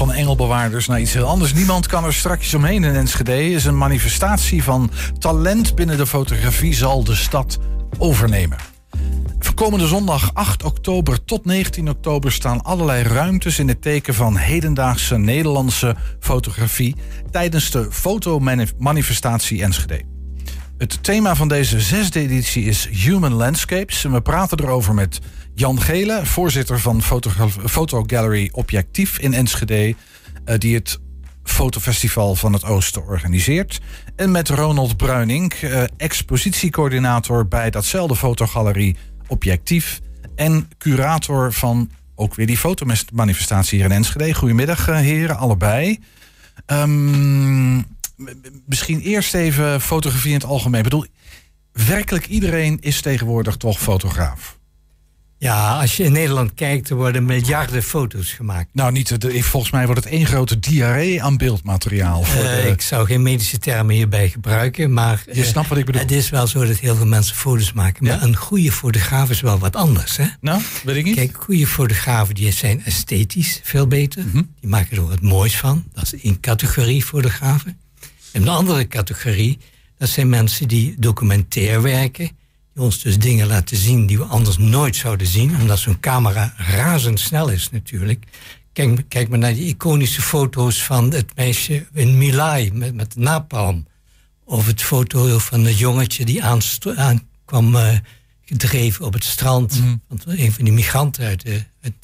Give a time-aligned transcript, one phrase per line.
[0.00, 1.52] Van engelbewaarders naar iets heel anders.
[1.52, 3.50] Niemand kan er strakjes omheen in Enschede.
[3.50, 7.58] Is een manifestatie van talent binnen de fotografie zal de stad
[7.98, 8.58] overnemen.
[9.38, 14.36] Voor komende zondag 8 oktober tot 19 oktober staan allerlei ruimtes in het teken van
[14.36, 16.96] hedendaagse Nederlandse fotografie
[17.30, 20.02] tijdens de fotomanifestatie Enschede.
[20.80, 24.04] Het thema van deze zesde editie is Human Landscapes.
[24.04, 25.20] En we praten erover met
[25.60, 27.02] Jan Gele, voorzitter van
[27.64, 29.94] Fotogallery Objectief in Enschede,
[30.44, 30.98] eh, die het
[31.42, 33.80] fotofestival van het Oosten organiseert.
[34.16, 38.96] En met Ronald Bruining, eh, expositiecoördinator bij datzelfde fotogalerie
[39.26, 40.00] Objectief.
[40.36, 44.34] En curator van ook weer die fotomanifestatie hier in Enschede.
[44.34, 45.98] Goedemiddag eh, heren, allebei.
[46.66, 47.86] Um,
[48.66, 50.78] misschien eerst even fotografie in het algemeen.
[50.78, 51.06] Ik bedoel,
[51.72, 54.58] werkelijk iedereen is tegenwoordig toch fotograaf.
[55.40, 58.68] Ja, als je in Nederland kijkt, er worden miljarden foto's gemaakt.
[58.72, 62.22] Nou, niet, volgens mij wordt het één grote diarree aan beeldmateriaal.
[62.22, 65.24] Voor uh, Ik zou geen medische termen hierbij gebruiken, maar...
[65.32, 66.00] Je snapt wat ik bedoel.
[66.00, 68.04] Het is wel zo dat heel veel mensen foto's maken.
[68.04, 70.26] Maar een goede fotograaf is wel wat anders, hè?
[70.40, 71.14] Nou, weet ik niet.
[71.14, 74.24] Kijk, goede fotografen die zijn esthetisch veel beter.
[74.26, 74.42] Mhm.
[74.60, 75.84] Die maken er wat moois van.
[75.94, 77.78] Dat is één categorie fotografen.
[78.32, 79.58] En een andere categorie,
[79.98, 82.38] dat zijn mensen die documentair werken
[82.74, 86.54] die ons dus dingen laten zien die we anders nooit zouden zien, omdat zo'n camera
[86.56, 88.24] razendsnel is natuurlijk.
[88.72, 93.86] Kijk, kijk maar naar die iconische foto's van het meisje in Milai met, met napalm.
[94.44, 97.88] Of het foto van het jongetje die aankwam uh,
[98.44, 99.80] gedreven op het strand.
[99.80, 100.00] Mm.
[100.08, 101.44] Van een van die migranten uit,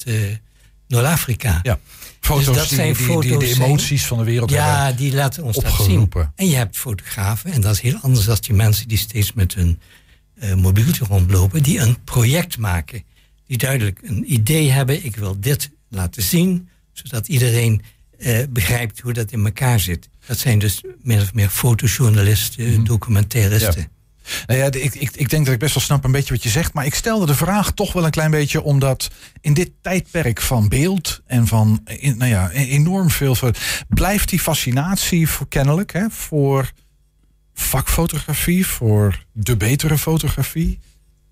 [0.05, 0.15] uh,
[0.87, 1.59] Noord-Afrika.
[1.63, 1.79] Ja.
[2.19, 5.43] Foto's dus dat die, zijn foto's die, de emoties van de wereld Ja, die laten
[5.43, 6.11] ons dat zien.
[6.35, 9.53] En je hebt fotografen, en dat is heel anders dan die mensen die steeds met
[9.53, 9.79] hun
[10.55, 13.03] mobieltje rondlopen, die een project maken.
[13.47, 17.81] Die duidelijk een idee hebben, ik wil dit laten zien, zodat iedereen
[18.17, 20.09] uh, begrijpt hoe dat in elkaar zit.
[20.25, 22.85] Dat zijn dus meer of meer fotojournalisten, mm.
[22.85, 23.89] documentairisten.
[24.47, 26.49] Nou ja, ik, ik, ik denk dat ik best wel snap een beetje wat je
[26.49, 26.73] zegt.
[26.73, 29.11] Maar ik stelde de vraag toch wel een klein beetje omdat
[29.41, 33.35] in dit tijdperk van beeld en van nou ja, e-, enorm veel.
[33.89, 36.71] Blijft die fascinatie voor kennelijk hè, voor
[37.59, 40.79] vakfotografie, voor de betere fotografie.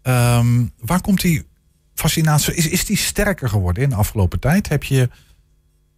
[0.04, 1.46] Um, waar komt die
[1.94, 2.56] fascinatie?
[2.56, 4.70] Is, is die sterker geworden in de afgelopen tijd?
[4.70, 5.10] Heb je.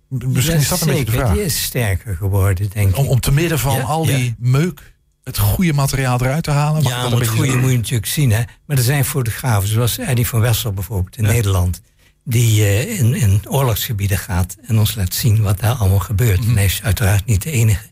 [0.07, 1.33] Misschien is dat een beetje de vraag.
[1.33, 2.97] Die is sterker geworden, denk ik.
[2.97, 6.83] Om, om te midden van al die meuk het goede materiaal eruit te halen.
[6.83, 8.31] Ja, het goede moet je natuurlijk zien.
[8.31, 8.43] Hè?
[8.65, 11.81] Maar er zijn fotografen, zoals Eddie van Wessel bijvoorbeeld in Nederland...
[12.23, 16.43] die uh, in, in oorlogsgebieden gaat en ons laat zien wat daar allemaal gebeurt.
[16.43, 17.85] Mm En hij is uiteraard niet de enige.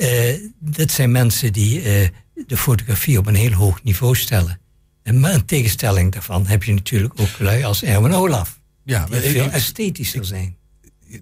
[0.00, 2.08] Uh, dat zijn mensen die uh,
[2.46, 4.60] de fotografie op een heel hoog niveau stellen.
[5.02, 8.60] En maar een tegenstelling daarvan heb je natuurlijk ook lui als Erwin Olaf.
[8.84, 10.56] Ja, die veel esthetischer zijn.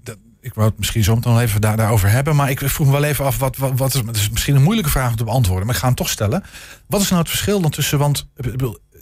[0.02, 2.36] Dat, ik wou het misschien zo meteen nog even daar, daarover hebben.
[2.36, 4.62] Maar ik vroeg me wel even af, wat, wat, wat is, het is misschien een
[4.62, 5.66] moeilijke vraag om te beantwoorden.
[5.66, 6.44] Maar ik ga hem toch stellen.
[6.86, 8.28] Wat is nou het verschil dan tussen, want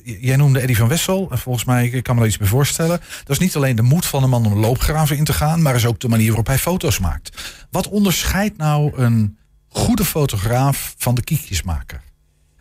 [0.03, 1.29] jij noemde Eddie van Wessel.
[1.31, 3.01] En volgens mij, ik kan me er iets bij voorstellen.
[3.25, 5.63] Dat is niet alleen de moed van een man om loopgraven in te gaan.
[5.63, 7.67] Maar is ook de manier waarop hij foto's maakt.
[7.71, 9.39] Wat onderscheidt nou een
[9.75, 12.03] goede fotograaf van de kiekjesmaker?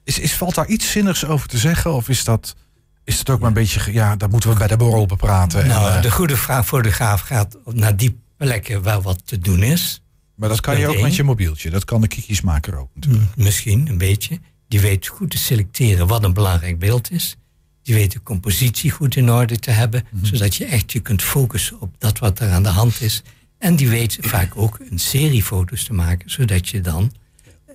[0.04, 1.94] Is, is, valt daar iets zinnigs over te zeggen?
[1.94, 2.56] Of is dat,
[3.04, 5.68] is dat ook maar een beetje, ja, dat moeten we bij de borrel bepraten.
[5.68, 10.02] Nou, en, uh, de goede fotograaf gaat naar die plekken waar wat te doen is.
[10.36, 11.70] Maar dat kan je ook met je mobieltje.
[11.70, 13.36] Dat kan de kiekjesmaker ook natuurlijk.
[13.36, 14.40] Misschien een beetje.
[14.68, 17.38] Die weet goed te selecteren wat een belangrijk beeld is.
[17.84, 20.06] Die weet de compositie goed in orde te hebben.
[20.12, 20.26] Mhm.
[20.26, 23.24] Zodat je echt je kunt focussen op dat wat er aan de hand is.
[23.64, 26.30] En die weet vaak ook een serie foto's te maken.
[26.30, 27.14] Zodat je dan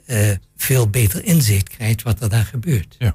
[0.06, 2.96] uh, veel beter inzicht krijgt wat er daar gebeurt.
[2.98, 3.14] Ja.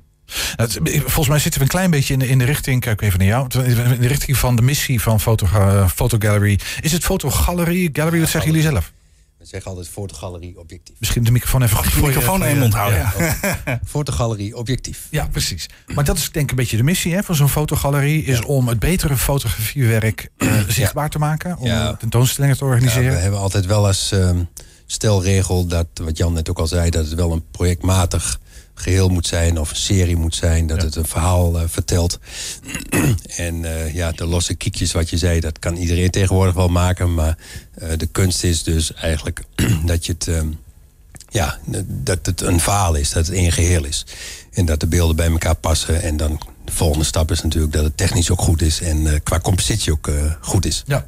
[0.86, 3.28] Volgens mij zitten we een klein beetje in de, in de richting, kijk even naar
[3.28, 5.48] jou, in de richting van de missie van Foto,
[5.88, 6.60] Fotogallery.
[6.82, 8.92] Is het Fotogalerie, Gallery, wat zeggen jullie zelf?
[9.44, 10.96] We zeggen altijd fotogalerie objectief.
[11.00, 13.00] Misschien de microfoon even goed voor je microfoon in mond houden.
[13.00, 13.80] Ja.
[13.86, 15.08] fotogalerie objectief.
[15.09, 15.70] Ja, precies.
[15.96, 18.24] Maar dat is denk ik een beetje de missie hè, van zo'n fotogalerie.
[18.24, 21.58] Is om het betere fotografiewerk uh, zichtbaar te maken.
[21.58, 23.14] Om tentoonstellingen te organiseren.
[23.14, 24.30] we hebben altijd wel eens uh,
[24.86, 28.40] stelregel dat, wat Jan net ook al zei, dat het wel een projectmatig
[28.74, 32.20] geheel moet zijn of een serie moet zijn, dat het een verhaal uh, vertelt.
[33.36, 37.14] en uh, ja, de losse kiekjes wat je zei, dat kan iedereen tegenwoordig wel maken.
[37.14, 37.38] Maar
[37.81, 39.44] uh, de kunst is dus eigenlijk
[39.86, 40.60] dat je het, um,
[41.30, 44.06] ja, dat het een verhaal is, dat het één geheel is.
[44.52, 46.02] En dat de beelden bij elkaar passen.
[46.02, 49.40] En dan de volgende stap is natuurlijk dat het technisch ook goed is en qua
[49.40, 50.10] compositie ook
[50.42, 50.84] goed is.
[50.86, 51.06] Ja.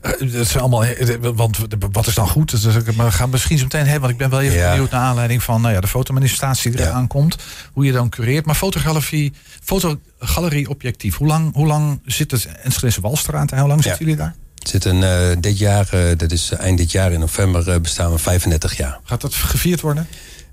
[0.00, 1.58] Eh, dat is allemaal, eh, want
[1.92, 2.50] wat is dan goed?
[2.50, 5.00] Dus maar we gaan misschien zo meteen hebben, want ik ben wel even benieuwd naar
[5.00, 7.36] aanleiding van nou ja, de fotomanifestatie die eraan komt.
[7.72, 8.46] Hoe je dan cureert.
[8.46, 9.32] Maar fotografie,
[9.62, 11.16] fotogalerie objectief.
[11.16, 14.34] Hoe lang, hoe lang zit het Enschedese Walstraat en hoe lang zitten jullie daar?
[14.54, 18.18] Zitten, uh, dit jaar, uh, dat is eind dit jaar in november, uh, bestaan we
[18.18, 19.00] 35 jaar.
[19.04, 20.06] Gaat dat gevierd worden?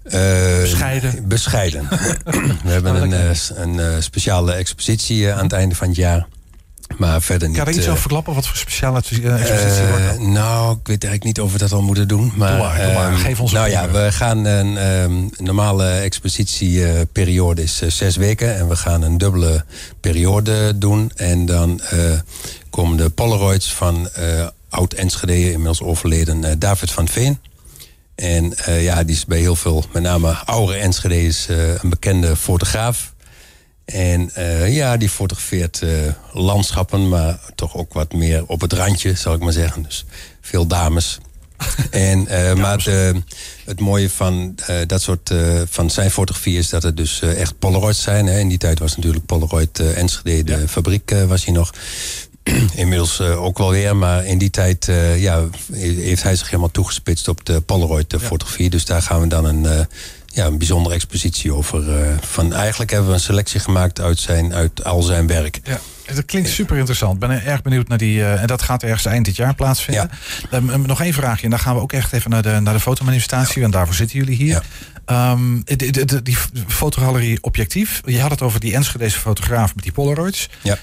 [0.04, 1.28] bescheiden?
[1.28, 1.88] Bescheiden.
[2.64, 6.28] we hebben een, een speciale expositie aan het einde van het jaar.
[6.98, 7.58] Maar verder niet.
[7.58, 8.34] Kan er iets over verklappen?
[8.34, 10.20] Wat voor speciale expositie wordt dat?
[10.20, 12.32] Nou, ik weet eigenlijk niet of we dat al moeten doen.
[12.36, 13.14] Maar, doe maar, doe maar.
[13.14, 18.56] Geef ons Nou ja, we gaan een um, normale expositieperiode is zes weken.
[18.56, 19.66] En we gaan een dubbele
[20.00, 21.12] periode doen.
[21.16, 21.82] En dan
[22.70, 24.10] komen de Polaroids van
[24.70, 27.40] oud-Enschede, inmiddels overleden David van Veen.
[28.16, 33.13] En uh, ja, die is bij heel veel, met name oude Enschede's, een bekende fotograaf.
[33.94, 34.32] En
[34.72, 35.82] ja, die fotografeert
[36.32, 39.84] landschappen, maar toch ook wat meer op het randje, zal ik maar zeggen.
[39.84, 40.06] Dus
[40.42, 41.18] veel dames.
[41.90, 42.24] en,
[42.60, 43.16] maar het,
[43.66, 44.56] het, mooie van
[44.88, 45.34] dat soort
[45.70, 48.26] van zijn fotografie is dat het dus echt Polaroids zijn.
[48.26, 48.40] Hè.
[48.40, 51.74] In die tijd was natuurlijk Polaroid Enschede, de fabriek was hier nog.
[52.76, 54.86] Inmiddels ook wel weer, maar in die tijd
[55.18, 55.44] ja,
[55.74, 58.70] heeft hij zich helemaal toegespitst op de Polaroid-fotografie.
[58.70, 59.88] Dus daar gaan we dan een,
[60.34, 61.84] ja, een bijzondere expositie over.
[62.22, 65.60] van, eigenlijk hebben we een selectie gemaakt uit, zijn, uit al zijn werk.
[65.64, 65.80] Ja.
[66.14, 67.14] Dat klinkt super interessant.
[67.14, 68.26] Ik ben erg benieuwd naar die.
[68.26, 70.10] en dat gaat ergens eind dit jaar plaatsvinden.
[70.50, 70.60] Ja.
[70.60, 71.44] nog één vraagje.
[71.44, 73.64] En dan gaan we ook echt even naar de, naar de fotomanifestatie.
[73.64, 74.64] En daarvoor zitten jullie hier.
[75.06, 75.32] Ja.
[75.32, 75.64] Um,
[76.24, 76.38] die,
[76.68, 78.02] fotogalerie Objectief.
[78.06, 80.50] Je had het over die Enschedeze fotograaf met die Polaroids.
[80.62, 80.78] Ja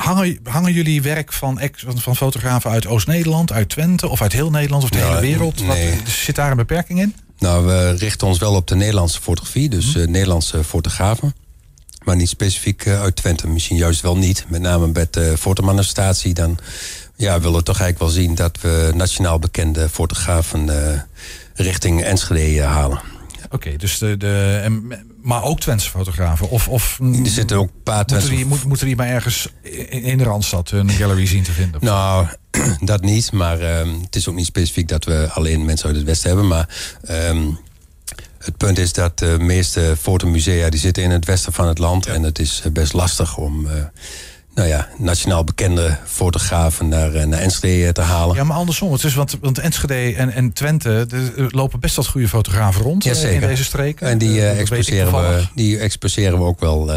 [0.00, 4.82] hangen, hangen jullie werk van, van fotografen uit Oost-Nederland, uit Twente of uit heel Nederland
[4.82, 5.64] of de hele wereld?
[5.64, 7.14] Wat, zit daar een beperking in?
[7.40, 11.34] Nou, we richten ons wel op de Nederlandse fotografie, dus uh, Nederlandse fotografen.
[12.04, 13.48] Maar niet specifiek uh, uit Twente.
[13.48, 14.44] Misschien juist wel niet.
[14.48, 16.34] Met name met de fotomanifestatie.
[16.34, 16.58] Dan
[17.16, 21.00] ja, willen we toch eigenlijk wel zien dat we nationaal bekende fotografen uh,
[21.54, 23.00] richting Enschede halen.
[23.50, 26.50] Oké, dus de, de, maar ook Twentse fotografen?
[26.50, 28.30] Of, of er zitten ook een paar Twentse...
[28.30, 31.80] Moeten die, moeten die maar ergens in, in de Randstad hun gallery zien te vinden?
[31.84, 32.26] Nou,
[32.80, 33.32] dat niet.
[33.32, 36.48] Maar um, het is ook niet specifiek dat we alleen mensen uit het Westen hebben.
[36.48, 36.68] Maar
[37.10, 37.58] um,
[38.38, 42.04] het punt is dat de meeste fotomusea die zitten in het westen van het land.
[42.04, 42.12] Ja.
[42.12, 43.66] En het is best lastig om...
[44.54, 48.36] Nou ja, nationaal bekende fotografen naar, eh, naar Enschede te halen.
[48.36, 48.92] Ja, maar andersom.
[48.92, 51.06] Het is, want, want Enschede en, en Twente
[51.36, 54.08] er lopen best wat goede fotografen rond ja, eh, in deze streken.
[54.08, 56.96] En die, uh, exposeren, we, die exposeren we ook wel uh,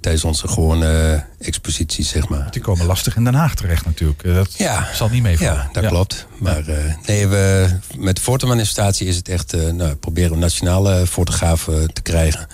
[0.00, 2.48] tijdens onze gewone exposities, zeg maar.
[2.50, 4.22] Die komen lastig in Den Haag terecht natuurlijk.
[4.22, 5.54] Dat ja, zal niet meevallen.
[5.54, 6.26] Ja, dat klopt.
[6.38, 6.64] Maar
[7.06, 9.72] nee, we, met de fotomanifestatie is het echt...
[9.72, 12.46] nou, proberen we nationale fotografen te krijgen.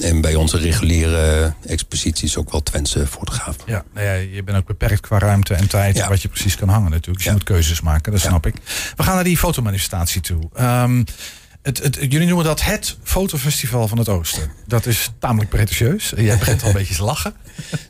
[0.00, 3.62] En bij onze reguliere exposities ook wel Twentse fotografen.
[3.66, 6.68] Ja, nou ja, je bent ook beperkt qua ruimte en tijd wat je precies kan
[6.68, 7.16] hangen natuurlijk.
[7.16, 8.54] Dus je moet keuzes maken, dat snap ik.
[8.96, 10.42] We gaan naar die fotomanifestatie toe.
[10.60, 11.04] Um,
[11.62, 14.50] het, het, jullie noemen dat het fotofestival van het Oosten.
[14.66, 16.12] Dat is tamelijk pretentieus.
[16.16, 17.34] Jij begint al een beetje te lachen.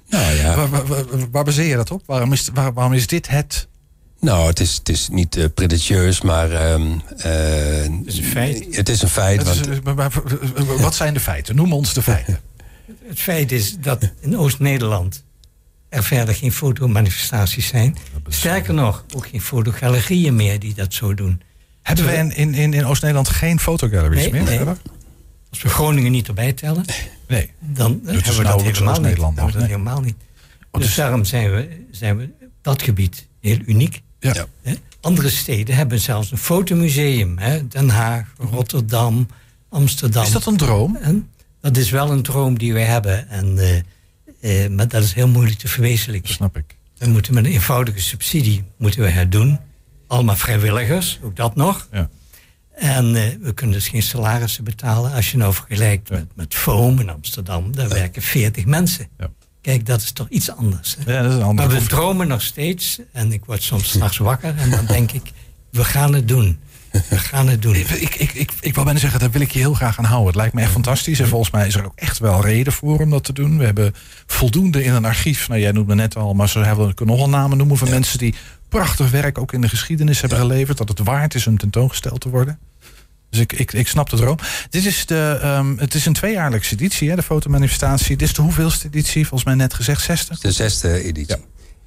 [0.08, 0.54] Nou ja.
[0.68, 2.02] Waar, waar, waar, baseer je dat op?
[2.06, 3.68] Waarom is, waarom is dit het
[4.22, 6.50] nou, het is, het is niet uh, pretentieus, maar.
[6.50, 6.96] Uh,
[8.04, 8.76] het is een feit.
[8.76, 9.42] Het is een feit.
[9.42, 9.68] Want...
[9.68, 9.78] Is,
[10.80, 11.56] wat zijn de feiten?
[11.56, 12.40] Noem ons de feiten.
[13.08, 15.24] Het feit is dat in Oost-Nederland
[15.92, 17.96] er verder geen fotomanifestaties zijn.
[18.28, 21.42] Sterker nog, ook geen fotogalerieën meer die dat zo doen.
[21.82, 24.42] Hebben we in, in, in Oost-Nederland geen fotogalleries meer?
[24.42, 24.60] Nee.
[25.50, 26.84] Als we Groningen niet erbij tellen,
[27.28, 27.50] nee.
[27.58, 29.16] dan hebben we dat helemaal niet.
[29.16, 30.16] Dan dat helemaal niet.
[30.70, 32.28] Dus daarom zijn we, zijn we
[32.62, 34.02] dat gebied heel uniek.
[34.18, 34.46] Ja.
[35.00, 37.38] Andere steden hebben zelfs een fotomuseum.
[37.38, 37.68] Hè?
[37.68, 39.26] Den Haag, Rotterdam,
[39.68, 40.24] Amsterdam.
[40.24, 40.96] Is dat een droom?
[40.96, 41.28] En
[41.60, 43.28] dat is wel een droom die we hebben.
[43.28, 43.68] En uh,
[44.42, 46.28] uh, maar dat is heel moeilijk te verwezenlijken.
[46.28, 46.76] Dat snap ik.
[46.98, 49.58] Dan moeten met een eenvoudige subsidie moeten we het doen.
[50.06, 51.88] Allemaal vrijwilligers, ook dat nog.
[51.92, 52.08] Ja.
[52.74, 55.12] En uh, we kunnen dus geen salarissen betalen.
[55.12, 56.14] Als je nou vergelijkt ja.
[56.14, 59.08] met, met Foam in Amsterdam, daar werken 40 mensen.
[59.18, 59.30] Ja.
[59.60, 60.96] Kijk, dat is toch iets anders.
[60.98, 61.12] Hè?
[61.12, 63.00] Ja, dat is een maar we dromen nog steeds.
[63.12, 65.32] En ik word soms s'nachts wakker en dan denk ik,
[65.70, 66.58] we gaan het doen.
[66.92, 67.74] We gaan het doen.
[67.74, 70.04] Ik, ik, ik, ik, ik wil bijna zeggen, daar wil ik je heel graag aan
[70.04, 70.26] houden.
[70.26, 71.20] Het lijkt me echt fantastisch.
[71.20, 73.58] En volgens mij is er ook echt wel reden voor om dat te doen.
[73.58, 73.94] We hebben
[74.26, 75.48] voldoende in een archief.
[75.48, 78.18] Nou, jij noemde net al, maar ze hebben, kunnen nog wel namen noemen van mensen
[78.18, 78.34] die
[78.68, 80.78] prachtig werk ook in de geschiedenis hebben geleverd.
[80.78, 82.58] Dat het waard is om tentoongesteld te worden.
[83.30, 84.38] Dus ik, ik, ik snap de droom.
[84.70, 88.16] Dit is de, um, het is een tweejaarlijkse editie, hè, de fotomanifestatie.
[88.16, 89.26] Dit is de hoeveelste editie?
[89.26, 90.38] Volgens mij net gezegd 60?
[90.38, 91.36] De zesde editie.
[91.36, 91.42] Ja.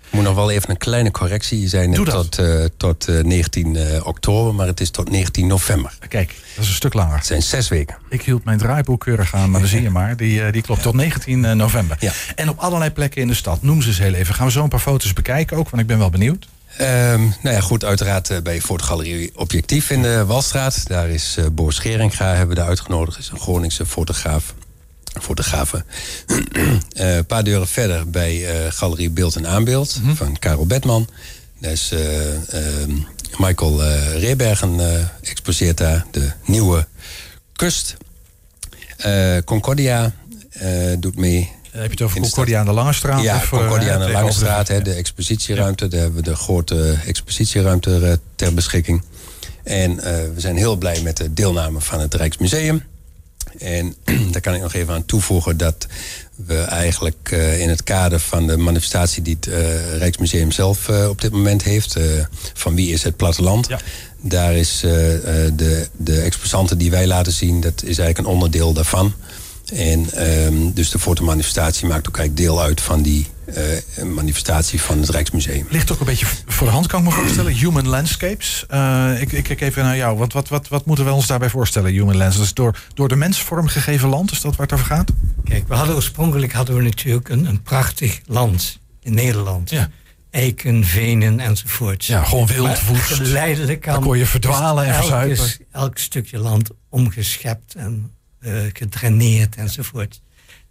[0.09, 1.61] Moet nog wel even een kleine correctie.
[1.61, 5.47] Je zei net tot, uh, tot uh, 19 uh, oktober, maar het is tot 19
[5.47, 5.97] november.
[6.07, 7.15] Kijk, dat is een stuk langer.
[7.15, 7.97] Het zijn zes weken.
[8.09, 10.17] Ik hield mijn draaiboek keurig aan, maar dan zie je maar.
[10.17, 11.97] Die, die klopt tot 19 november.
[11.99, 12.11] Ja.
[12.35, 13.61] En op allerlei plekken in de stad.
[13.61, 14.35] Noem ze eens heel even.
[14.35, 16.47] Gaan we zo een paar foto's bekijken ook, want ik ben wel benieuwd.
[16.81, 20.87] Um, nou ja, goed, uiteraard bij Fotogalerie Objectief in de Walstraat.
[20.87, 23.17] Daar is Boor Scheringa, hebben we daar uitgenodigd.
[23.17, 24.53] is een Groningse fotograaf.
[25.21, 25.85] Fotografen.
[26.93, 30.15] Een paar deuren verder bij Galerie Beeld en Aanbeeld mm -hmm.
[30.15, 31.07] van Karel Bedman.
[31.59, 32.91] Dat is ehm,
[33.37, 33.83] Michael
[34.17, 34.79] Rebergen
[35.21, 36.87] exposeert daar de nieuwe
[37.55, 37.95] kust.
[39.45, 40.13] Concordia
[40.99, 41.51] doet mee.
[41.71, 43.21] heb je het over Concordia aan de Lange Straat?
[43.21, 45.87] Ja, Concordia aan de Lange Straat, de, de expositieruimte.
[45.87, 49.03] Daar hebben we de grote expositieruimte ter beschikking.
[49.63, 52.83] En we zijn heel blij met de deelname van het Rijksmuseum.
[53.57, 53.95] En
[54.31, 55.87] daar kan ik nog even aan toevoegen dat
[56.35, 61.09] we eigenlijk uh, in het kader van de manifestatie die het uh, Rijksmuseum zelf uh,
[61.09, 61.97] op dit moment heeft,
[62.53, 63.79] van wie is het platteland, ja.
[64.21, 69.13] daar is de, de exposanten die wij laten zien, dat is eigenlijk een onderdeel daarvan.
[69.73, 74.99] En um, dus de fotomanifestatie maakt ook eigenlijk deel uit van die uh, manifestatie van
[74.99, 75.65] het Rijksmuseum.
[75.69, 77.53] Ligt ook een beetje voor de hand, kan ik me voorstellen.
[77.53, 78.65] Human Landscapes.
[78.71, 80.17] Uh, ik, ik kijk even naar jou.
[80.17, 82.35] Wat, wat, wat, wat moeten we ons daarbij voorstellen, Human Landscapes?
[82.35, 85.11] Dat is door, door de mens vormgegeven land, is dat waar het over gaat?
[85.43, 89.69] Kijk, we hadden oorspronkelijk hadden we natuurlijk een, een prachtig land in Nederland.
[89.69, 89.89] Ja.
[90.31, 92.05] Eiken, venen enzovoort.
[92.05, 92.97] Ja, gewoon wildvoet.
[92.97, 93.93] Geleidelijk aan.
[93.93, 95.47] Dan kon je verdwalen en verzuipen.
[95.71, 100.21] Elk stukje land omgeschept en uh, gedraineerd enzovoort.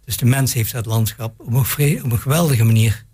[0.05, 3.05] Dus de mens heeft dat landschap op een, op een geweldige manier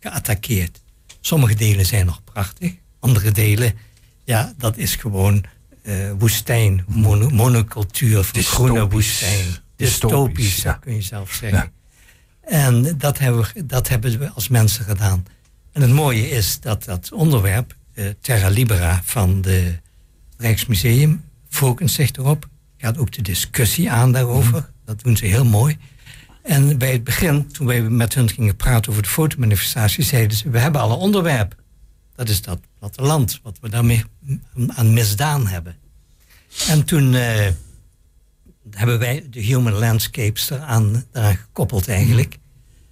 [0.00, 0.80] geattaqueerd.
[1.20, 3.74] Sommige delen zijn nog prachtig, andere delen,
[4.24, 5.44] ja, dat is gewoon
[5.82, 9.46] uh, woestijn, mono, monocultuur van groene woestijn.
[9.76, 10.72] Dystopisch, ja.
[10.72, 11.72] kun je zelf zeggen.
[12.40, 15.26] En dat hebben, we, dat hebben we als mensen gedaan.
[15.72, 19.78] En het mooie is dat dat onderwerp, uh, Terra Libera van de
[20.36, 22.48] Rijksmuseum, focust zich erop.
[22.78, 24.52] Gaat ook de discussie aan daarover.
[24.52, 24.70] Mhm.
[24.84, 25.78] Dat doen ze heel mooi.
[26.46, 30.50] En bij het begin, toen wij met hun gingen praten over de fotomanifestatie, zeiden ze:
[30.50, 31.54] We hebben al een onderwerp.
[32.14, 34.04] Dat is dat platteland, wat we daarmee
[34.66, 35.76] aan misdaan hebben.
[36.68, 37.46] En toen uh,
[38.70, 42.38] hebben wij de human landscapes eraan, eraan gekoppeld eigenlijk.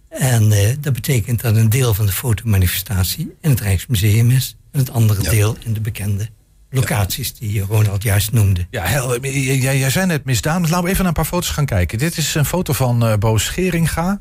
[0.09, 4.57] En uh, dat betekent dat een deel van de fotomanifestatie in het Rijksmuseum is.
[4.71, 6.29] En het andere deel in de bekende
[6.75, 8.67] locaties die Ronald juist noemde.
[8.71, 10.63] Ja, Hel, jij, jij zei net misdaan.
[10.63, 11.99] Dus laten we even naar een paar foto's gaan kijken.
[11.99, 14.21] Dit is een foto van uh, Bo Scheringa.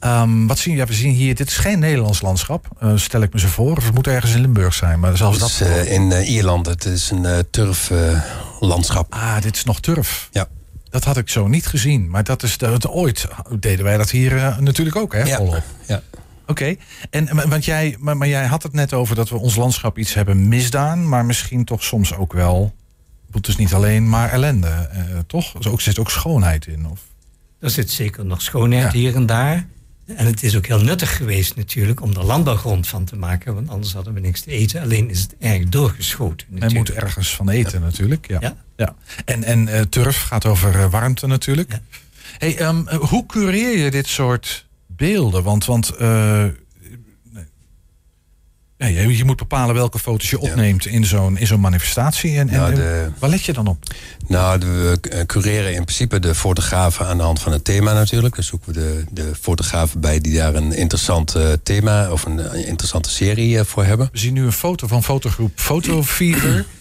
[0.00, 0.80] Um, wat zien we?
[0.80, 3.76] Ja, we zien hier, dit is geen Nederlands landschap, uh, stel ik me zo voor.
[3.76, 5.48] Of het moet ergens in Limburg zijn, maar zelfs dat...
[5.48, 9.14] Is, uh, in Ierland, het is een turflandschap.
[9.14, 10.28] ah, dit is nog turf.
[10.32, 10.46] Ja.
[10.90, 13.26] Dat had ik zo niet gezien, maar dat is dat, ooit
[13.60, 15.22] deden wij dat hier natuurlijk ook, hè?
[15.22, 15.62] Ja.
[15.86, 16.02] ja.
[16.48, 16.76] Oké,
[17.10, 20.14] en want jij, maar, maar, jij had het net over dat we ons landschap iets
[20.14, 22.74] hebben misdaan, maar misschien toch soms ook wel.
[23.32, 25.54] Het is niet alleen maar ellende, eh, toch?
[25.54, 26.86] Er ook, zit ook schoonheid in.
[26.86, 27.00] Of?
[27.60, 29.66] Er zit zeker nog schoonheid hier en daar.
[30.06, 33.68] En het is ook heel nuttig geweest natuurlijk om er landbouwgrond van te maken, want
[33.68, 34.82] anders hadden we niks te eten.
[34.82, 36.46] Alleen is het erg doorgeschoten.
[36.50, 36.72] Natuurlijk.
[36.72, 38.28] Men moet ergens van eten natuurlijk.
[38.28, 38.56] Ja.
[38.76, 38.94] ja.
[39.24, 41.78] En, en uh, turf gaat over uh, warmte natuurlijk.
[42.38, 44.66] Hey, um, hoe cureer je dit soort
[44.98, 45.42] beelden.
[45.42, 46.44] Want, want uh,
[48.78, 52.38] nee, je moet bepalen welke foto's je opneemt in zo'n in zo'n manifestatie.
[52.38, 53.94] En, en, de, waar let je dan op?
[54.26, 58.34] Nou, we cureren in principe de fotografen aan de hand van het thema natuurlijk.
[58.34, 62.54] Dan zoeken we de, de fotografen bij die daar een interessant uh, thema of een,
[62.66, 64.08] interessante serie uh, voor hebben.
[64.12, 66.66] We zien nu een foto van fotogroep Fotofever.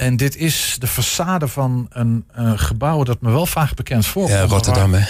[0.00, 4.34] En dit is de façade van een, een gebouw dat me wel vaak bekend voorkomt.
[4.34, 5.04] Ja, Rotterdam, hè?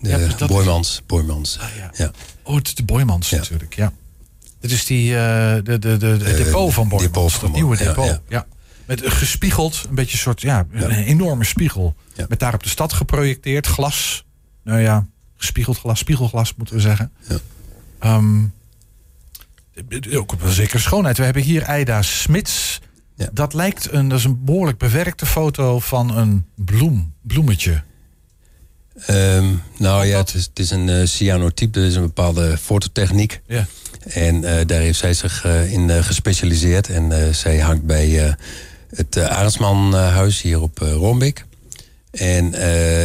[0.00, 1.02] De ja, Boymans.
[1.06, 1.58] Boymans.
[1.58, 1.90] Ah, ja.
[1.94, 2.10] ja.
[2.42, 3.92] Oh, het is de Boymans natuurlijk, ja.
[4.60, 7.12] Dit is die, uh, de, de, de, de depot van Boymans.
[7.12, 8.46] Depot van nieuwe depot, ja.
[8.84, 11.94] Met gespiegeld, een beetje een soort, ja, een enorme spiegel.
[12.28, 14.24] Met daar op de stad geprojecteerd, glas.
[14.64, 17.12] Nou ja, gespiegeld glas, spiegelglas moeten we zeggen.
[17.28, 18.14] Ja.
[18.16, 18.52] Um,
[20.12, 21.16] ook op een zekere schoonheid.
[21.16, 22.80] We hebben hier Aida Smits.
[23.14, 23.28] Ja.
[23.32, 27.82] Dat lijkt een, dat is een behoorlijk bewerkte foto van een bloem, bloemetje.
[29.08, 33.40] Um, nou ja, het is, het is een uh, cyanotype, dat is een bepaalde fototechniek.
[33.46, 33.66] Ja.
[34.04, 36.88] En uh, daar heeft zij zich uh, in gespecialiseerd.
[36.88, 38.36] En zij hangt bij
[38.94, 41.44] het Arendsmanhuis hier op Roombeek.
[42.10, 42.52] En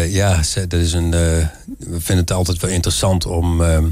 [0.10, 3.88] ja, dat is een, we vinden het altijd wel interessant om ehm,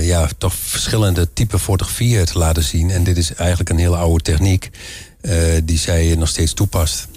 [0.00, 2.90] ja, toch verschillende typen fotografieën te laten zien.
[2.90, 4.70] En dit is eigenlijk een hele oude techniek
[5.64, 7.08] die zij nog steeds toepast.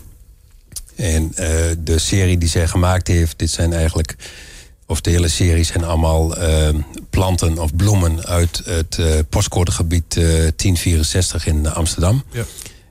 [1.00, 4.15] En uh, de serie die zij gemaakt heeft, dit zijn eigenlijk,
[4.86, 6.70] of de hele serie zijn allemaal uh,
[7.10, 12.24] planten of bloemen uit het uh, postcodegebied 1064 in Amsterdam.
[12.32, 12.44] Ja.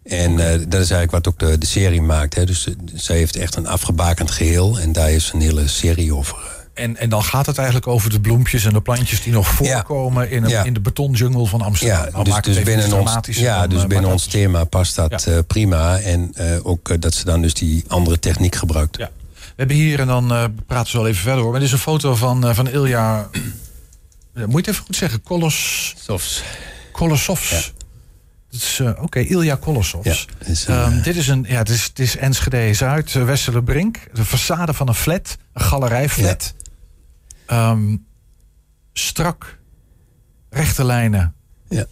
[0.03, 0.37] En
[0.69, 2.35] dat is eigenlijk wat ook de, de serie maakt.
[2.35, 2.45] Hè.
[2.45, 6.97] Dus zij heeft echt een afgebakend geheel en daar is een hele serie over en,
[6.97, 10.45] en dan gaat het eigenlijk over de bloempjes en de plantjes die nog voorkomen in,
[10.45, 12.09] een, in de betonjungle van Amsterdam.
[12.15, 15.99] Ja, dus, dus binnen ons, ja, dus eh, binnen ons thema past dat uh, prima.
[15.99, 18.97] En uh, ook uh, dat ze dan dus die andere techniek gebruikt.
[18.97, 19.11] Ja.
[19.35, 21.51] We hebben hier, en dan praten we wel even verder hoor.
[21.51, 23.29] Maar dit is een foto van, van Ilja.
[24.35, 25.23] moet je het even goed zeggen?
[25.23, 25.95] Kolos.
[25.99, 26.43] Sofs.
[26.93, 27.73] Kolosovs.
[28.81, 30.27] uh, Oké, Ilja Kolosovs.
[30.39, 33.99] Ja, is um, dit is een, ja, dit is, het is Enschede Zuid, uh, Westerlebrink.
[34.13, 36.55] De façade van een flat, een galerijflat.
[36.57, 36.67] Ja.
[37.53, 38.07] Um,
[38.93, 39.59] strak,
[40.51, 41.35] rechte lijnen.
[41.69, 41.87] Ja.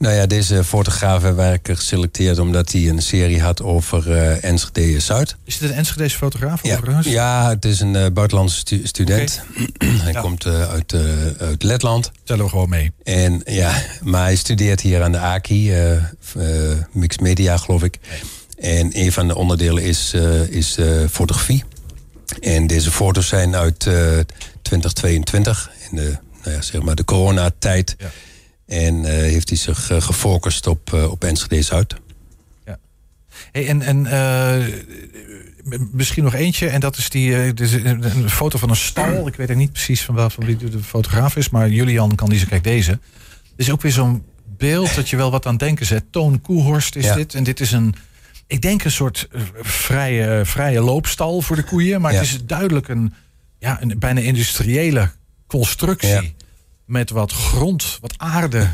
[0.00, 5.36] Nou ja, deze fotograaf hebben geselecteerd omdat hij een serie had over uh, Enschede Zuid.
[5.44, 6.62] Is het een Enschedese fotograaf?
[6.62, 9.42] Ja, ja het is een uh, buitenlandse stu student.
[9.50, 9.90] Okay.
[10.02, 10.20] hij ja.
[10.20, 10.94] komt uh, uit,
[11.38, 12.10] uit, Letland.
[12.24, 12.92] Tellen we gewoon mee.
[13.02, 15.72] En ja, maar hij studeert hier aan de AKI,
[16.92, 17.98] Mixed Media geloof ik.
[18.58, 20.14] En een van de onderdelen is,
[20.48, 20.78] is
[21.10, 21.64] fotografie.
[22.40, 23.78] En deze foto's zijn uit
[24.62, 27.94] 2022, in de, nou ja, zeg maar de coronatijd.
[27.98, 28.10] Ja.
[28.66, 31.94] En uh, heeft hij zich uh, gefocust op, uh, op Enschede Zuid.
[32.64, 32.78] Ja.
[33.52, 34.06] Hey, en en
[35.92, 36.68] misschien nog eentje.
[36.68, 39.26] En dat is die dus een foto van een stal.
[39.26, 41.48] Ik weet er niet precies van, wel, van wie de fotograaf is.
[41.48, 42.46] Maar Julian kan die zo.
[42.48, 42.98] Kijk, deze.
[43.56, 44.24] Is ook weer zo'n
[44.56, 46.04] beeld dat je wel wat aan denken zet.
[46.10, 47.14] Toon Koehorst is ja.
[47.14, 47.34] dit.
[47.34, 47.94] En dit is een.
[48.50, 49.28] Ik denk een soort
[49.60, 52.00] vrije, vrije loopstal voor de koeien.
[52.00, 52.18] Maar ja.
[52.18, 53.14] het is duidelijk een,
[53.58, 55.10] ja, een bijna industriële
[55.46, 56.08] constructie.
[56.08, 56.22] Ja
[56.90, 58.68] met wat grond, wat aarde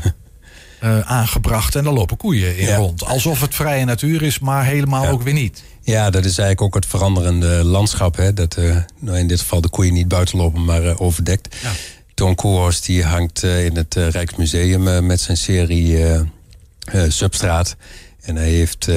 [0.83, 1.75] uh, aangebracht.
[1.75, 2.75] En daar lopen koeien in ja.
[2.75, 3.03] rond.
[3.03, 5.63] Alsof het vrije natuur is, maar helemaal ook weer niet.
[5.81, 8.15] Ja, dat is eigenlijk ook het veranderende landschap.
[8.15, 8.33] Hè?
[8.33, 11.55] Dat uh, nou in dit geval de koeien niet buiten lopen, maar uh, overdekt.
[11.61, 11.71] Ja.
[12.13, 15.97] Toon Koerhorst die hangt in het Rijksmuseum met zijn serie
[17.07, 17.75] Substraat.
[18.21, 18.87] En hij heeft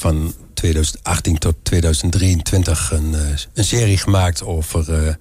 [0.00, 3.14] van 2018 tot 2023 een,
[3.54, 5.18] een serie gemaakt over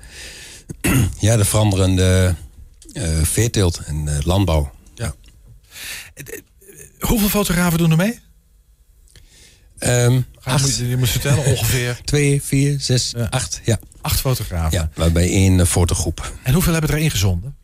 [1.19, 2.35] ja, de veranderende
[2.93, 4.71] uh, veeteelt en uh, landbouw.
[4.95, 5.13] Ja.
[6.99, 8.19] Hoeveel fotografen doen er mee?
[9.79, 10.77] Um, acht.
[10.77, 11.99] Je, je moet vertellen ongeveer.
[12.03, 13.27] Twee, vier, zes, ja.
[13.29, 13.61] acht.
[13.63, 13.79] Ja.
[14.01, 14.79] Acht fotografen.
[14.79, 16.33] Ja, maar bij één uh, fotogroep.
[16.43, 17.55] En hoeveel hebben er ingezonden?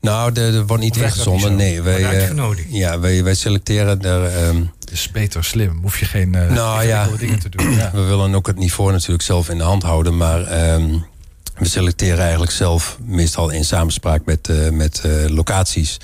[0.00, 1.56] Nou, er wordt niet ingezonden.
[1.56, 4.48] Nee, wij, uh, ja, wij, wij selecteren er.
[4.48, 5.78] Um, is beter slim.
[5.82, 7.70] Hoef je geen uh, nou, ja, dingen te doen.
[7.72, 7.90] Ja.
[7.92, 10.16] We willen ook het niveau natuurlijk zelf in de hand houden.
[10.16, 11.04] Maar um,
[11.58, 15.96] we selecteren eigenlijk zelf, meestal in samenspraak met, uh, met uh, locaties,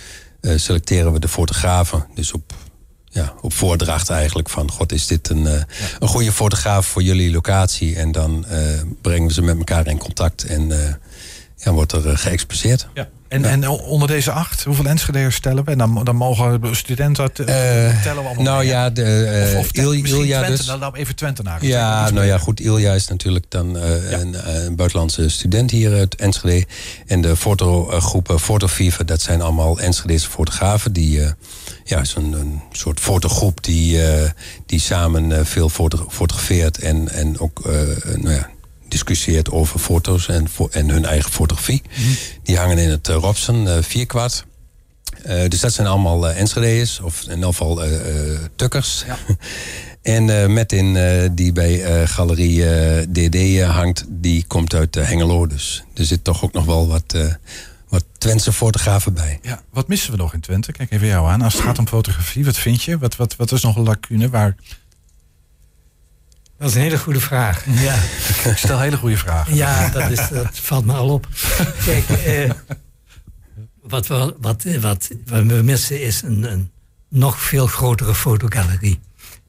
[0.56, 2.06] selecteren we de fotografen.
[2.14, 2.52] Dus op,
[3.04, 5.66] ja, op voordracht eigenlijk van, god, is dit een, ja.
[5.98, 7.96] een goede fotograaf voor jullie locatie?
[7.96, 8.46] En dan
[9.02, 10.68] brengen we ze met elkaar in contact en
[11.56, 12.88] ja, wordt er geëxposeerd.
[12.94, 13.08] Ja.
[13.28, 13.48] En, ja.
[13.48, 15.70] en onder deze acht, hoeveel Enschede'ers stellen we?
[15.70, 19.64] En dan, dan mogen studenten uh, tellen we allemaal Nou mee, ja, de, uh, of,
[19.64, 20.66] of Il, Ilja Twente, dus.
[20.66, 21.64] Dan even Twente naar.
[21.64, 22.60] Ja, nou ja, goed.
[22.60, 24.18] Ilja is natuurlijk dan uh, ja.
[24.18, 26.66] een, een, buitenlandse student hier uit Enschede.
[27.06, 30.92] En de fotogroepen Fotofieven, dat zijn allemaal Enschedese fotografen.
[30.92, 31.20] Die,
[31.84, 34.00] ja, zo'n een soort fotogroep die,
[34.66, 36.78] die samen veel foto fotografeert.
[36.78, 37.64] En, en ook,
[38.16, 38.50] nou ja,
[38.88, 41.82] discussieert over foto's en, en hun eigen fotografie.
[41.98, 42.16] Mm.
[42.42, 44.44] Die hangen in het uh, Robson uh, vierkwart.
[45.26, 47.82] Uh, dus dat zijn allemaal uh, Enschede's, of in ieder geval
[48.56, 49.04] tukkers.
[49.06, 49.18] Ja.
[50.14, 50.98] en met in
[51.34, 52.64] die bij Galerie
[53.12, 55.46] DD hangt, die komt uit Hengelo.
[55.46, 57.16] Dus er zit toch ook nog wel wat,
[57.88, 59.38] wat Twentse fotografen bij.
[59.42, 60.72] Ja, wat missen we nog in Twente?
[60.72, 61.42] Kijk even jou aan.
[61.42, 62.98] Als het gaat om fotografie, wat vind je?
[62.98, 64.56] Wat, wat, wat is nog een lacune waar
[66.58, 67.64] dat is een hele goede vraag.
[67.66, 67.94] Ja,
[68.50, 69.54] ik stel hele goede vragen.
[69.54, 71.28] Ja, dat, is, dat valt me al op.
[71.84, 72.50] Kijk, eh,
[73.82, 76.70] wat, we, wat, wat, wat we missen is een, een
[77.08, 79.00] nog veel grotere fotogalerie.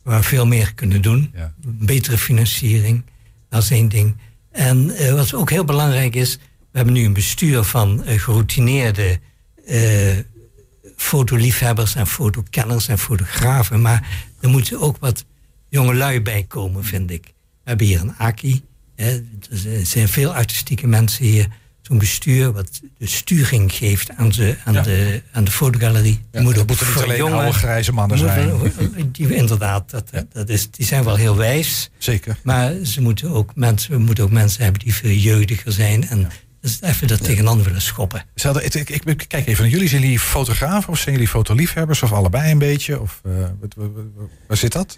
[0.04, 1.32] Waar we veel meer kunnen doen.
[1.36, 1.54] Ja.
[1.66, 3.04] Betere financiering,
[3.50, 4.18] dat is één ding.
[4.52, 6.36] En uh, wat ook heel belangrijk is,
[6.72, 9.20] we hebben nu een bestuur van uh, geroutineerde
[9.68, 10.18] uh,
[10.96, 13.82] fotoliefhebbers en fotokenners en fotografen.
[13.82, 14.08] Maar
[14.42, 15.26] er moeten ook wat
[15.78, 17.24] jonge lui bij komen, vind ik.
[17.26, 18.62] We hebben hier een Aki.
[18.96, 19.12] Hè.
[19.50, 21.48] Er zijn veel artistieke mensen hier.
[21.82, 24.82] Zo'n bestuur wat de sturing geeft aan, ze, aan, ja.
[24.82, 26.22] de, aan de fotogalerie.
[26.32, 28.52] Ja, moet ook niet alleen jonge, oude grijze mannen zijn.
[29.12, 30.26] Die, inderdaad, dat, ja.
[30.32, 31.90] dat is, die zijn wel heel wijs.
[31.98, 32.38] Zeker.
[32.44, 36.08] Maar ze moeten ook mensen, we moeten ook mensen hebben die veel jeugdiger zijn.
[36.08, 36.30] En
[36.62, 38.26] dus even dat tegenaan willen schoppen.
[38.36, 42.52] Ik, ik, ik, kijk even, jullie zijn jullie fotografen of zijn jullie fotoliefhebbers of allebei
[42.52, 43.02] een beetje?
[43.02, 43.34] Of, uh,
[44.48, 44.98] waar zit dat?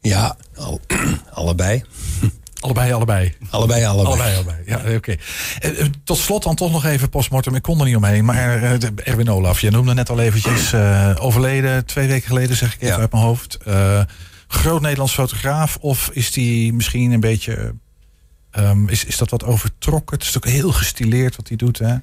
[0.00, 0.80] Ja, al,
[1.32, 1.84] allebei.
[2.60, 3.36] Allebei, allebei.
[3.50, 4.06] Allebei, allebei.
[4.06, 4.62] Allebei, allebei.
[4.66, 4.94] Ja, oké.
[4.94, 5.18] Okay.
[5.62, 7.54] Uh, tot slot dan toch nog even postmortem.
[7.54, 8.24] Ik kon er niet omheen.
[8.24, 8.72] Maar uh,
[9.04, 11.86] Erwin Olaf, je noemde net al eventjes uh, overleden.
[11.86, 13.00] Twee weken geleden zeg ik even ja.
[13.00, 13.58] uit mijn hoofd.
[14.48, 15.76] groot Nederlands fotograaf.
[15.80, 17.74] Of is die misschien een beetje...
[18.58, 20.18] Um, is, is dat wat overtrokken?
[20.18, 21.96] Het is ook heel gestileerd wat hij doet, hè?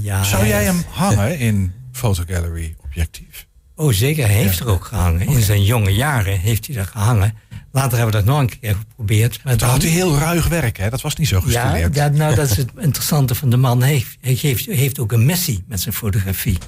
[0.00, 0.22] Ja.
[0.24, 3.46] Zou jij hem hangen in Fotogallery Objectief?
[3.76, 4.26] Oh, zeker.
[4.26, 4.64] Hij heeft ja.
[4.64, 5.26] er ook gehangen.
[5.26, 7.34] In zijn jonge jaren heeft hij er gehangen.
[7.72, 9.40] Later hebben we dat nog een keer geprobeerd.
[9.44, 10.90] Maar Toen had hij heel ruig werk, hè?
[10.90, 11.94] Dat was niet zo gestileerd.
[11.94, 13.82] Ja, dat, nou, dat is het interessante van de man.
[13.82, 16.58] Hij, hij heeft, heeft ook een missie met zijn fotografie.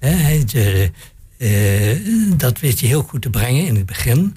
[0.00, 0.08] Ja.
[0.08, 0.90] Hij, de,
[1.42, 1.98] Eh,
[2.36, 4.36] dat weet je heel goed te brengen in het begin.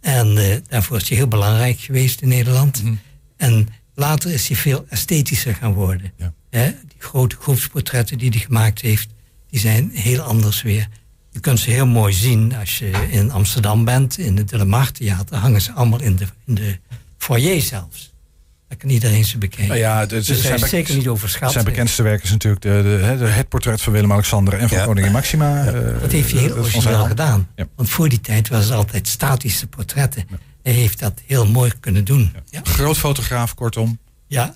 [0.00, 2.82] En eh, daarvoor is hij heel belangrijk geweest in Nederland.
[2.82, 2.94] Mhm.
[3.36, 6.12] En later is hij veel esthetischer gaan worden.
[6.16, 6.32] Ja.
[6.50, 9.08] Die grote groepsportretten die hij gemaakt heeft,
[9.50, 10.88] die zijn heel anders weer.
[11.36, 15.36] Je kunt ze heel mooi zien als je in Amsterdam bent, in het Delamar Theater,
[15.36, 16.78] hangen ze allemaal in de, in de
[17.18, 18.14] foyer zelfs.
[18.68, 19.66] Daar kan iedereen ze bekijken.
[19.68, 21.52] Nou ja, het, dus zijn, zeker niet overschat.
[21.52, 22.82] zijn bekendste werk is natuurlijk de,
[23.18, 24.84] de, het portret van Willem-Alexander en van Ja.
[24.84, 25.64] koningin Maxima.
[25.66, 27.48] eh, Dat heeft hij heel dat van zijn origineel gedaan.
[27.56, 27.66] Ja.
[27.74, 30.24] Want voor die tijd was het altijd statische portretten.
[30.62, 32.32] Hij heeft dat heel mooi kunnen doen.
[32.50, 33.98] Ja, Groot fotograaf, kortom.
[34.26, 34.54] ja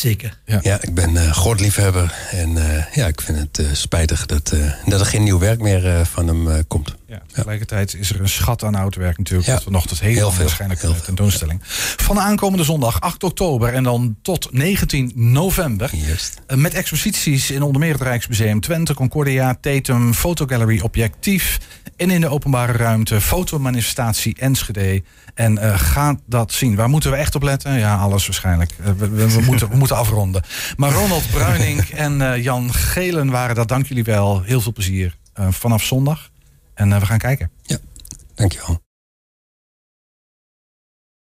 [0.00, 0.38] zeker.
[0.60, 2.14] Ja, ik ben eh groot liefhebber.
[2.30, 5.60] En eh, ja, ik vind het eh, spijtig dat, eh, dat er geen nieuw werk
[5.60, 6.94] meer eh, van hem eh, komt.
[7.10, 9.48] Ja, tegelijkertijd is er een schat aan oud werk natuurlijk.
[9.48, 9.54] Ja.
[9.54, 11.02] Dat we nog tot heel, Heel veel waarschijnlijk Heel veel.
[11.02, 11.60] tentoonstelling.
[11.96, 15.90] Van de aankomende zondag 8 oktober en dan tot 19 november.
[15.96, 16.40] Juist.
[16.46, 21.58] Eh, Met exposities in onder meer het Rijksmuseum Twente, Concordia, Tatum, Fotogallery Objectief.
[21.96, 25.02] En in de openbare ruimte, fotomanifestatie Enschede.
[25.34, 26.74] En eh ga dat zien.
[26.74, 27.78] Waar moeten we echt op letten?
[27.78, 28.72] Ja, alles waarschijnlijk.
[28.80, 30.42] Eh, we, we- we moeten, we moeten afronden.
[30.76, 33.68] Maar Ronald Bruining en Jan Gelen waren dat.
[33.68, 34.42] Dank jullie wel.
[34.42, 35.16] Heel veel plezier
[35.50, 36.30] vanaf zondag.
[36.74, 37.50] En eh, we gaan kijken.
[37.62, 37.78] Ja,
[38.34, 38.80] dankjewel.